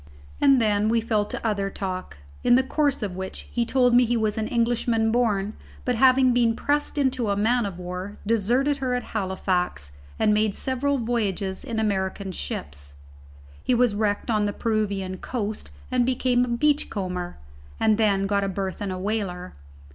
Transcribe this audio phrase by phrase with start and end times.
[0.41, 4.03] And then we fell to other talk; in the course of which he told me
[4.03, 5.53] he was an Englishman born,
[5.85, 10.55] but having been pressed into a man o war, deserted her at Halifax and made
[10.55, 12.95] several voyages in American ships.
[13.63, 17.37] He was wrecked on the Peruvian coast and became a beachcomber,
[17.79, 19.53] and then got a berth in a whaler.